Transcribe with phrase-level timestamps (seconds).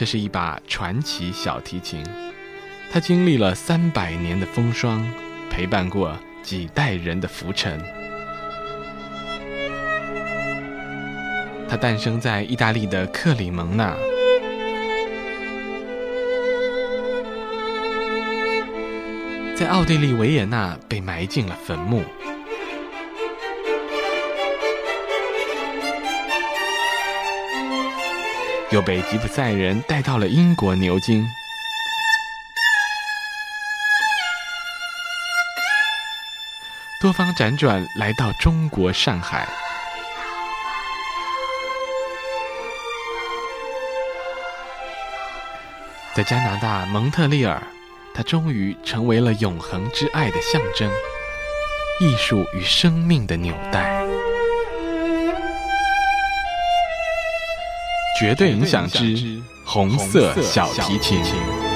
[0.00, 2.02] 这是一把传奇小提琴，
[2.90, 5.06] 它经历了三百年的风霜，
[5.50, 7.78] 陪伴过几代人的浮沉。
[11.68, 13.94] 它诞生在意大利的克里蒙纳，
[19.54, 22.02] 在奥地利维也纳被埋进了坟墓。
[28.70, 31.26] 又被吉普赛人带到了英国牛津，
[37.00, 39.48] 多方辗转来到中国上海，
[46.14, 47.60] 在加拿大蒙特利尔，
[48.14, 50.88] 它终于成为了永恒之爱的象征，
[52.00, 53.99] 艺术与生命的纽带。
[58.20, 61.69] 绝对影响之红色小提琴。